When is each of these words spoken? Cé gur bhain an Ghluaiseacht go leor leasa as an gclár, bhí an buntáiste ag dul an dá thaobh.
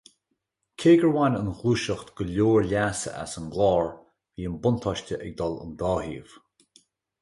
Cé 0.79 0.91
gur 1.01 1.13
bhain 1.15 1.37
an 1.39 1.51
Ghluaiseacht 1.57 2.09
go 2.15 2.23
leor 2.31 2.61
leasa 2.71 3.11
as 3.23 3.33
an 3.39 3.47
gclár, 3.53 3.87
bhí 4.35 4.43
an 4.51 4.59
buntáiste 4.67 5.15
ag 5.25 5.31
dul 5.41 5.55
an 5.63 5.73
dá 5.81 5.93
thaobh. 6.05 6.33